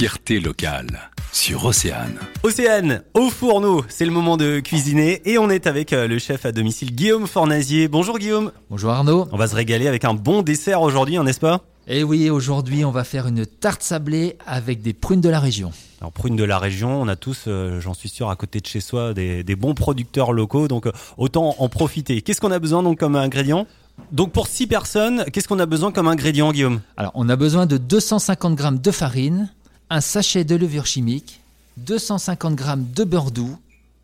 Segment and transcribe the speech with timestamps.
[0.00, 2.18] fierté locale sur Océane.
[2.42, 6.46] Océane, au fourneau, c'est le moment de cuisiner et on est avec euh, le chef
[6.46, 7.86] à domicile Guillaume Fornazier.
[7.86, 8.50] Bonjour Guillaume.
[8.70, 9.28] Bonjour Arnaud.
[9.30, 11.60] On va se régaler avec un bon dessert aujourd'hui, hein, n'est-ce pas?
[11.86, 15.70] Et oui, aujourd'hui, on va faire une tarte sablée avec des prunes de la région.
[16.00, 18.66] Alors prunes de la région, on a tous, euh, j'en suis sûr, à côté de
[18.66, 22.22] chez soi, des, des bons producteurs locaux, donc euh, autant en profiter.
[22.22, 23.66] Qu'est-ce qu'on a besoin donc comme ingrédient?
[24.12, 26.80] Donc pour 6 personnes, qu'est-ce qu'on a besoin comme ingrédient Guillaume?
[26.96, 29.50] Alors, on a besoin de 250 g de farine,
[29.90, 31.40] un sachet de levure chimique,
[31.78, 33.58] 250 g de beurre doux,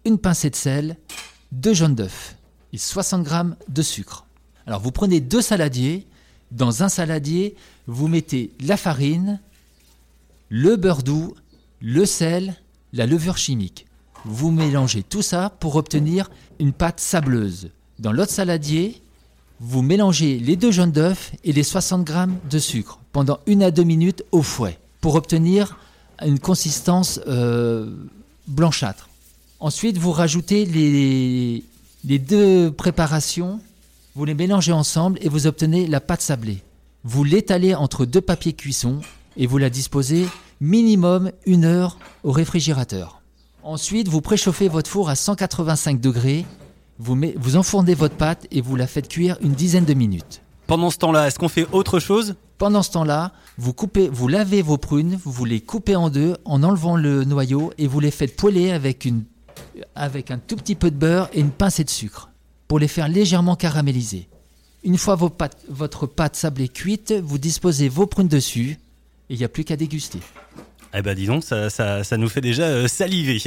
[0.05, 0.97] une pincée de sel,
[1.52, 2.34] deux jaunes d'œufs
[2.73, 3.34] et 60 g
[3.69, 4.27] de sucre.
[4.66, 6.06] Alors, vous prenez deux saladiers.
[6.51, 7.55] Dans un saladier,
[7.87, 9.41] vous mettez la farine,
[10.48, 11.34] le beurre doux,
[11.80, 12.56] le sel,
[12.92, 13.87] la levure chimique.
[14.25, 17.70] Vous mélangez tout ça pour obtenir une pâte sableuse.
[18.00, 19.00] Dans l'autre saladier,
[19.61, 22.14] vous mélangez les deux jaunes d'œufs et les 60 g
[22.50, 25.78] de sucre pendant une à deux minutes au fouet pour obtenir
[26.20, 27.95] une consistance euh,
[28.48, 29.09] blanchâtre.
[29.60, 33.61] Ensuite, vous rajoutez les, deux préparations,
[34.16, 36.61] vous les mélangez ensemble et vous obtenez la pâte sablée.
[37.05, 39.00] Vous l'étalez entre deux papiers cuisson
[39.36, 40.27] et vous la disposez
[40.61, 43.22] minimum une heure au réfrigérateur.
[43.62, 46.44] Ensuite, vous préchauffez votre four à 185 degrés,
[46.98, 50.42] vous enfournez votre pâte et vous la faites cuire une dizaine de minutes.
[50.66, 52.34] Pendant ce temps-là, est-ce qu'on fait autre chose?
[52.59, 56.62] Pendant ce temps-là, vous coupez, vous lavez vos prunes, vous les coupez en deux en
[56.62, 59.25] enlevant le noyau et vous les faites poêler avec, une,
[59.95, 62.31] avec un tout petit peu de beurre et une pincée de sucre
[62.67, 64.29] pour les faire légèrement caraméliser.
[64.84, 68.79] Une fois votre pâte sablée cuite, vous disposez vos prunes dessus
[69.29, 70.21] et il n'y a plus qu'à déguster.
[70.95, 73.39] Eh ben dis donc, ça, ça, ça nous fait déjà euh, saliver.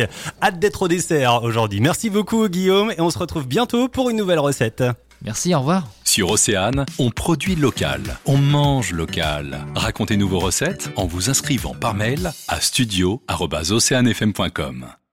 [0.41, 1.79] Hâte d'être au dessert aujourd'hui.
[1.79, 4.83] Merci beaucoup Guillaume et on se retrouve bientôt pour une nouvelle recette.
[5.21, 5.87] Merci, au revoir.
[6.03, 9.67] Sur Océane, on produit local, on mange local.
[9.75, 14.87] Racontez-nous vos recettes en vous inscrivant par mail à studio@oceanefm.com.